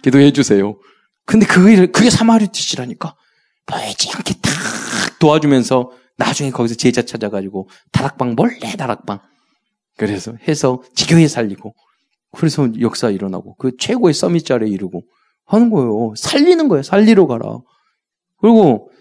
[0.03, 0.79] 기도해 주세요.
[1.27, 3.15] 근데 그게, 그게 사마리 뜻이라니까.
[3.67, 9.19] 보이지 않게 탁 도와주면서 나중에 거기서 제자 찾아가지고 다락방 몰래 다락방
[9.97, 11.75] 그래서 해서 지교회 살리고
[12.31, 15.03] 그래서 역사 일어나고 그 최고의 서밋 자리에 이르고
[15.45, 16.13] 하는 거예요.
[16.17, 16.81] 살리는 거예요.
[16.81, 17.59] 살리러 가라.
[18.41, 18.91] 그리고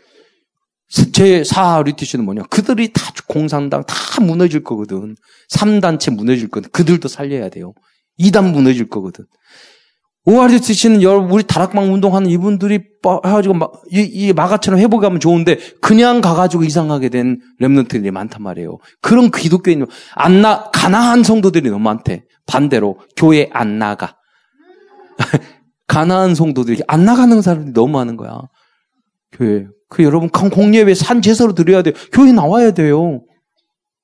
[0.91, 2.43] 제4 리티시는 뭐냐.
[2.51, 5.17] 그들이 다 공산당 다 무너질 거거든.
[5.51, 6.71] 3단체 무너질 거거든.
[6.73, 7.73] 그들도 살려야 돼요.
[8.19, 9.25] 2단 무너질 거거든.
[10.27, 12.81] 오아리스씨는 우리 다락방 운동하는 이분들이
[13.25, 13.55] 해가지고
[13.91, 18.79] 이, 이 마가처럼 회복하면 좋은데 그냥 가가지고 이상하게 된 랩런트들이 많단 말이에요.
[19.01, 22.25] 그런 기독교인 안 나, 가나한 성도들이 너무 많대.
[22.47, 24.17] 반대로 교회 안 나가.
[25.87, 28.43] 가나한 성도들이 안 나가는 사람들이 너무 많은 거야.
[29.33, 29.67] 교회.
[29.91, 31.95] 그 여러분 공예배 산 제사로 드려야 돼요.
[32.13, 33.23] 교회 나와야 돼요.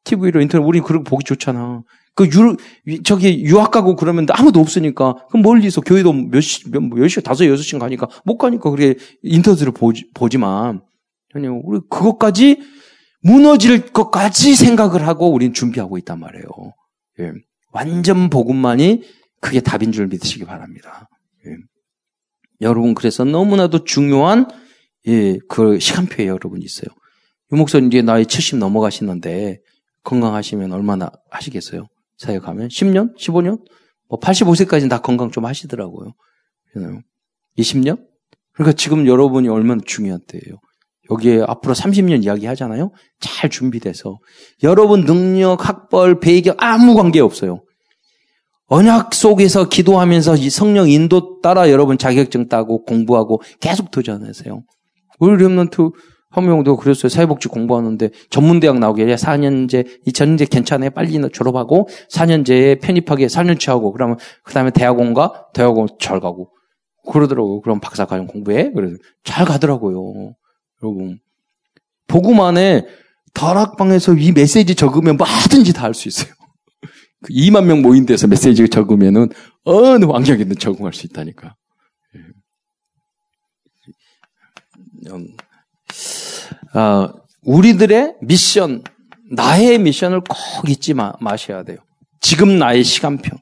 [0.05, 1.83] TV로 인터넷 우리 그런 거 보기 좋잖아.
[2.15, 6.65] 그 유, 저기 유학 가고 그러면 아무도 없으니까 그럼 멀리서 교회도 몇 시,
[7.09, 10.83] 시, 다섯, 여섯 시간 가니까 못 가니까 그게 인터넷으로 보지, 보지만
[11.35, 12.63] 아니 우리 그것까지
[13.23, 16.47] 무너질 것까지 생각을 하고 우리는 준비하고 있단 말이에요.
[17.21, 17.33] 예.
[17.73, 19.03] 완전 복음만이
[19.41, 21.09] 그게 답인 줄 믿으시기 바랍니다.
[21.47, 21.51] 예.
[22.61, 24.49] 여러분 그래서 너무나도 중요한
[25.09, 26.89] 예, 그 시간표에 여러분 있어요.
[27.53, 29.59] 유 목사님 이제 나이 70 넘어가시는데
[30.03, 31.87] 건강하시면 얼마나 하시겠어요?
[32.19, 33.61] 사역하면 10년, 15년,
[34.09, 36.13] 뭐 85세까지는 다 건강 좀 하시더라고요.
[37.59, 38.05] 20년?
[38.53, 40.59] 그러니까 지금 여러분이 얼마나 중요한 때예요.
[41.11, 42.91] 여기에 앞으로 30년 이야기 하잖아요.
[43.21, 44.19] 잘 준비돼서
[44.63, 47.63] 여러분 능력, 학벌, 배경 아무 관계 없어요.
[48.69, 54.63] 언약 속에서 기도하면서 이 성령 인도 따라 여러분 자격증 따고 공부하고 계속 도전하세요.
[55.19, 55.91] 우리 렘넌트
[56.31, 57.09] 한 명도 그랬어요.
[57.09, 60.91] 사회복지 공부하는데 전문대학 나오게 4년제, 2년제 괜찮아요.
[60.91, 66.51] 빨리 졸업하고 4년제에 편입하게 4년치 하고 그러면 그 다음에 대학원가 대학원 잘 가고
[67.11, 67.61] 그러더라고요.
[67.63, 68.73] 그럼 박사과정 공부해.
[68.75, 70.35] 그래서 잘 가더라고요.
[70.83, 71.21] 여러분
[72.41, 72.87] 안에
[73.35, 76.33] 다락방에서 이 메시지 적으면 뭐든지 다 할 수 있어요.
[77.31, 79.29] 2만 그명 모인 데서 메시지 적으면은
[79.65, 81.55] 어느 환경에든 적응할 수 있다니까.
[82.17, 82.21] 예.
[86.75, 87.09] 어,
[87.45, 88.83] 우리들의 미션,
[89.31, 91.79] 나의 미션을 꼭 잊지 마, 마셔야 돼요.
[92.21, 93.37] 지금 나의 시간표.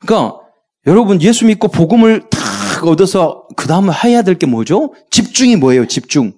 [0.00, 0.38] 그러니까
[0.86, 4.92] 여러분 예수 믿고 복음을 탁 얻어서 그 다음에 해야 될 게 뭐죠?
[5.10, 5.86] 집중이 뭐예요?
[5.86, 6.32] 집중.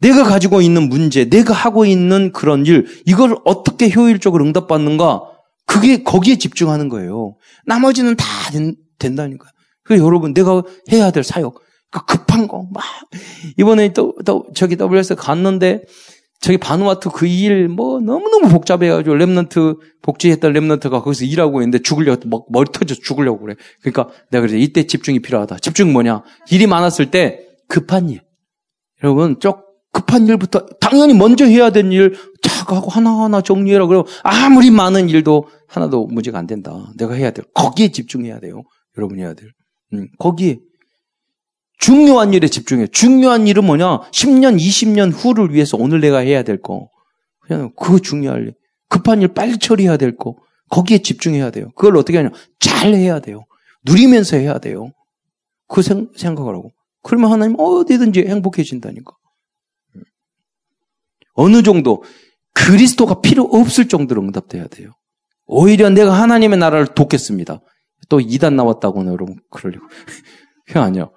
[0.00, 5.22] 내가 가지고 있는 문제, 내가 하고 있는 그런 일, 이걸 어떻게 효율적으로 응답받는가?
[5.66, 7.36] 그게 거기에 집중하는 거예요.
[7.66, 9.48] 나머지는 다 된, 다니까
[9.82, 11.60] 그래서 여러분 내가 해야 될 사역,
[11.94, 12.82] 그 급한 거, 막.
[13.56, 15.84] 이번에 또, 또, 저기 WS 갔는데,
[16.40, 22.46] 저기 바누아투 그 일, 뭐, 너무너무 복잡해가지고, Remnant, 복지했던 Remnant가 거기서 일하고 있는데 죽으려고, 막
[22.50, 23.54] 머리 터져 죽으려고 그래.
[23.80, 25.58] 그러니까 내가 그래, 이때 집중이 필요하다.
[25.58, 26.24] 집중 뭐냐?
[26.50, 28.22] 일이 많았을 때, 급한 일.
[29.04, 33.86] 여러분, 쪽, 급한 일부터, 당연히 먼저 해야 되는 일, 탁 하고 하나하나 정리해라.
[33.86, 36.92] 그러면 아무리 많은 일도 하나도 문제가 안 된다.
[36.98, 37.42] 내가 해야 돼.
[37.54, 38.64] 거기에 집중해야 돼요.
[38.98, 39.50] 여러분이 해야 될.
[39.92, 40.58] 음, 거기에.
[41.84, 42.86] 중요한 일에 집중해.
[42.86, 44.10] 중요한 일은 뭐냐?
[44.10, 46.88] 10년, 20년 후를 위해서 오늘 내가 해야 될 거.
[47.40, 48.54] 그냥 그거 중요할 일.
[48.88, 50.34] 급한 일 빨리 처리해야 될 거.
[50.70, 51.68] 거기에 집중해야 돼요.
[51.76, 52.30] 그걸 어떻게 하냐?
[52.58, 53.44] 잘 해야 돼요.
[53.84, 54.92] 누리면서 해야 돼요.
[55.68, 56.72] 그 생, 각을 하고.
[57.02, 59.12] 그러면 하나님 어디든지 행복해진다니까.
[61.34, 62.02] 어느 정도
[62.54, 64.92] 그리스도가 필요 없을 정도로 응답돼야 돼요.
[65.44, 67.60] 오히려 내가 하나님의 나라를 돕겠습니다.
[68.08, 69.86] 또 이단 나왔다고는 여러분 그러려고.
[70.64, 71.10] 그게 아니야.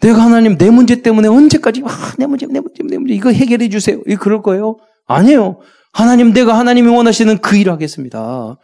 [0.00, 3.68] 내가 하나님 내 문제 때문에 언제까지 아, 내 문제 내 문제 내 문제 이거 해결해
[3.68, 4.00] 주세요.
[4.06, 4.76] 이 그럴 거예요?
[5.06, 5.58] 아니에요.
[5.92, 8.56] 하나님 내가 하나님이 원하시는 그 일을 하겠습니다.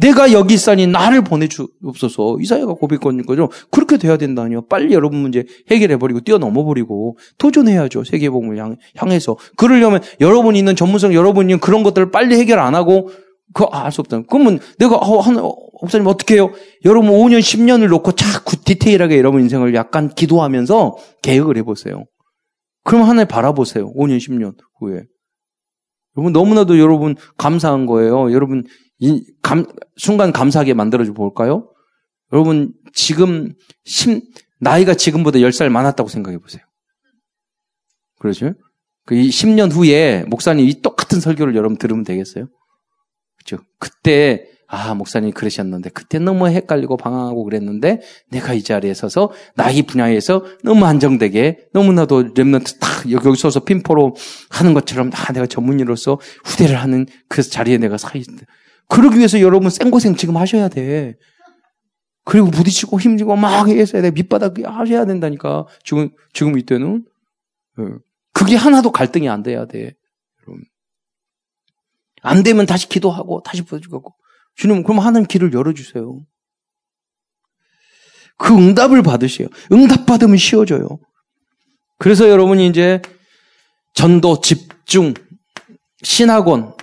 [0.00, 2.38] 내가 여기 있으니 나를 보내주옵소서.
[2.40, 3.50] 이사야가 고백했는 거죠.
[3.70, 4.62] 그렇게 돼야 된다니요.
[4.62, 8.04] 빨리 여러분 문제 해결해버리고 뛰어넘어버리고 도전해야죠.
[8.04, 9.36] 세계복음을 향, 향해서.
[9.56, 13.10] 그러려면 여러분이 있는 전문성, 여러분이 있는 그런 것들을 빨리 해결 안 하고
[13.52, 14.22] 그알수 없다.
[14.22, 16.52] 그러면 내가 어, 한, 어, 목사님 어떻게 해요?
[16.84, 22.04] 여러분 5년, 10년을 놓고 자꾸 디테일하게 여러분 인생을 약간 기도하면서 계획을 해보세요.
[22.84, 23.92] 그럼 하나님 바라보세요.
[23.94, 25.04] 5년, 10년 후에.
[26.16, 28.32] 여러분 너무나도 여러분 감사한 거예요.
[28.32, 28.64] 여러분
[28.98, 29.64] 이, 감,
[29.96, 31.72] 순간 감사하게 만들어줘 볼까요?
[32.32, 34.22] 여러분 지금 10,
[34.60, 36.62] 나이가 지금보다 10살 많았다고 생각해 보세요.
[38.18, 38.52] 그러죠?
[39.06, 42.48] 그 10년 후에 목사님 이 똑같은 설교를 여러분 들으면 되겠어요?
[43.38, 43.58] 그죠?
[43.78, 49.82] 그때 아, 목사님 그러셨는데, 그때 너무 헷갈리고 방황하고 그랬는데, 내가 이 자리에 서서, 나 이
[49.82, 54.14] 분야에서 너무 안정되게, 너무나도 랩런트 딱 여기 서서 핀포로
[54.48, 58.46] 하는 것처럼, 아, 내가 전문의로서 후대를 하는 그 자리에 내가 서 있는데.
[58.86, 61.16] 그러기 위해서 여러분 생고생 지금 하셔야 돼.
[62.24, 64.12] 그리고 부딪히고 힘주고 막 해서야 돼.
[64.12, 65.66] 밑바닥 하셔야 된다니까.
[65.82, 67.04] 지금, 지금 이때는.
[67.80, 67.84] 예.
[68.32, 69.94] 그게 하나도 갈등이 안 돼야 돼.
[72.22, 74.14] 안 되면 다시 기도하고, 다시 부딪히고.
[74.56, 76.20] 주님, 그럼 하나님 길을 열어주세요.
[78.38, 79.48] 그 응답을 받으세요.
[79.72, 80.86] 응답 받으면 쉬워져요.
[81.98, 83.02] 그래서 여러분이 이제
[83.94, 85.14] 전도, 집중,
[86.02, 86.74] 신학원,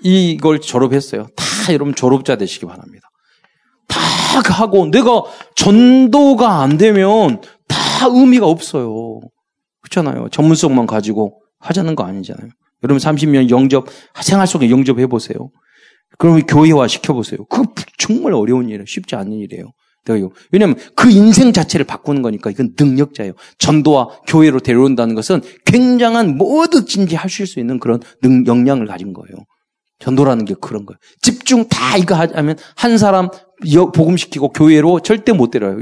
[0.00, 1.26] 이걸 졸업했어요.
[1.36, 3.08] 다 여러분 졸업자 되시기 바랍니다.
[3.88, 4.00] 다
[4.54, 5.22] 하고 내가
[5.56, 9.20] 전도가 안 되면 다 의미가 없어요.
[9.82, 10.28] 그렇잖아요.
[10.30, 12.48] 전문성만 가지고 하자는 거 아니잖아요.
[12.82, 13.86] 여러분 30년 영접,
[14.20, 15.50] 생활 속에 영접해 보세요.
[16.22, 17.44] 그러면 교회화 시켜보세요.
[17.46, 17.64] 그거
[17.98, 18.84] 정말 어려운 일이에요.
[18.86, 19.72] 쉽지 않은 일이에요.
[20.52, 23.32] 왜냐하면 그 인생 자체를 바꾸는 거니까 이건 능력자예요.
[23.58, 29.34] 전도와 교회로 데려온다는 것은 굉장한 뭐든지 하실 수 있는 그런 능, 역량을 가진 거예요.
[29.98, 30.96] 전도라는 게 그런 거예요.
[31.22, 33.28] 집중 다 이거 하면 한 사람
[33.92, 35.76] 복음시키고 교회로 절대 못 데려요.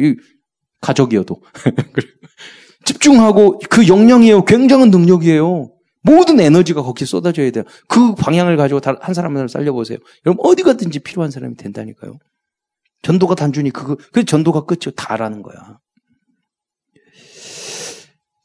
[0.80, 1.42] 가족이어도.
[2.86, 4.46] 집중하고 그 역량이에요.
[4.46, 5.70] 굉장한 능력이에요.
[6.02, 7.64] 모든 에너지가 거기에 쏟아져야 돼요.
[7.88, 9.98] 그 방향을 가지고 한 사람을 살려보세요.
[10.26, 12.18] 여러분 어디 가든지 필요한 사람이 된다니까요.
[13.02, 14.92] 전도가 단순히 그거, 그 전도가 끝이요.
[14.96, 15.78] 다라는 거야.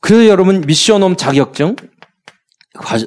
[0.01, 1.75] 그래서 여러분 미션홈 자격증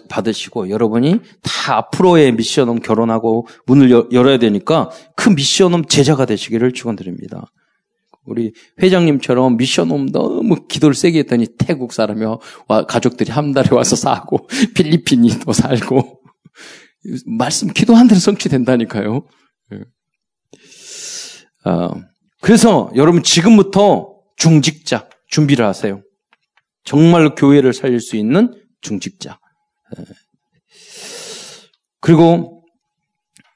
[0.09, 7.51] 받으시고 여러분이 다 앞으로의 미션홈 결혼하고 문을 열어야 되니까 그 미션홈 제자가 되시기를 축원드립니다.
[8.29, 12.25] 우리 회장님처럼 미션홈 너무 기도를 세게 했더니 태국 사람이
[12.69, 16.21] 와, 가족들이 한 달에 와서 사고 필리핀이 또 살고
[17.27, 19.27] 말씀 기도한 대로 성취된다니까요.
[19.73, 21.71] 예.
[21.71, 21.91] 어,
[22.41, 26.03] 그래서 여러분 지금부터 중직자 준비를 하세요.
[26.85, 29.39] 정말로 교회를 살릴 수 있는 중직자.
[29.99, 30.05] 예.
[32.01, 32.65] 그리고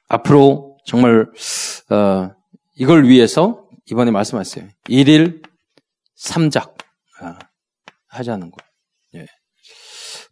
[0.07, 1.27] 앞으로 정말
[1.89, 2.31] 어,
[2.75, 4.69] 이걸 위해서 이번에 말씀하셨어요.
[4.85, 5.43] 1일
[6.17, 6.73] 3작
[7.21, 7.39] 아,
[8.07, 8.69] 하자는 거예요.
[9.15, 9.27] 예.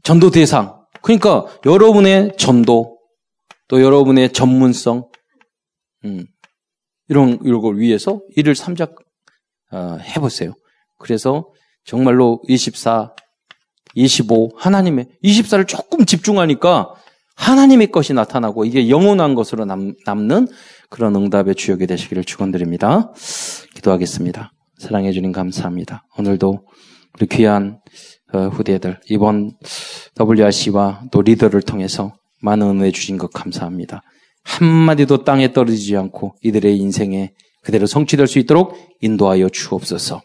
[0.04, 0.82] 전도 대상.
[1.02, 3.00] 그러니까 여러분의 전도
[3.68, 5.10] 또 여러분의 전문성
[6.06, 6.26] 음,
[7.08, 8.96] 이런 이런 걸 위해서 1일 3작
[9.72, 10.54] 어, 해보세요.
[10.98, 11.50] 그래서
[11.84, 13.14] 정말로 24,
[13.96, 16.94] 25 하나님의 24를 조금 집중하니까
[17.36, 20.48] 하나님의 것이 나타나고 이게 영원한 것으로 남, 남는
[20.92, 23.14] 그런 응답의 주역이 되시기를 축원드립니다.
[23.76, 24.52] 기도하겠습니다.
[24.78, 26.06] 사랑해 주님 감사합니다.
[26.20, 26.68] 오늘도
[27.16, 27.80] 우리 귀한
[28.34, 29.54] 어, 후대들 이번
[30.20, 34.02] WRC와 또 리더를 통해서 많은 은혜 주신 것 감사합니다.
[34.44, 37.32] 한마디도 땅에 떨어지지 않고 이들의 인생에
[37.64, 40.22] 그대로 성취될 수 있도록 인도하여 주옵소서.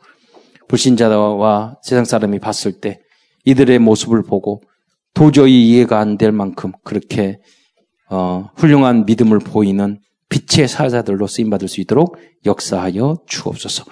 [0.68, 2.98] 불신자와 세상 사람이 봤을 때
[3.44, 4.62] 이들의 모습을 보고
[5.14, 7.38] 도저히 이해가 안 될 만큼 그렇게
[8.10, 13.84] 어, 훌륭한 믿음을 보이는 빛의 사자들로 쓰임받을 수 있도록 역사하여 주옵소서.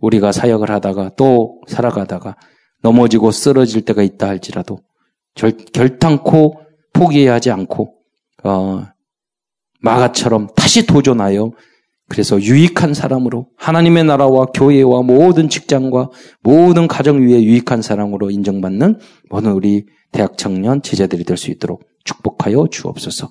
[0.00, 2.36] 우리가 사역을 하다가 또 살아가다가
[2.82, 4.80] 넘어지고 쓰러질 때가 있다 할지라도
[5.34, 6.60] 결, 결탄코
[6.92, 7.94] 포기하지 않고
[8.44, 8.86] 어,
[9.80, 11.52] 마가처럼 다시 도전하여
[12.08, 16.10] 그래서 유익한 사람으로 하나님의 나라와 교회와 모든 직장과
[16.42, 18.98] 모든 가정 위에 유익한 사람으로 인정받는
[19.30, 23.30] 모든 우리 대학 청년 제자들이 될 수 있도록 축복하여 주옵소서.